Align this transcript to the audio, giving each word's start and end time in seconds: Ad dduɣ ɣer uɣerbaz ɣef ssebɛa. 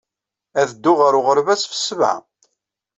Ad 0.59 0.67
dduɣ 0.71 0.97
ɣer 1.03 1.13
uɣerbaz 1.19 1.61
ɣef 1.67 1.73
ssebɛa. 1.75 2.15